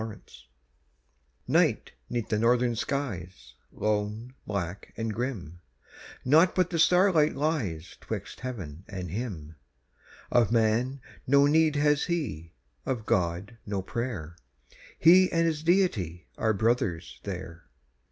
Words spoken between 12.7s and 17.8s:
of God, no prayer; He and his Deity are brothers there.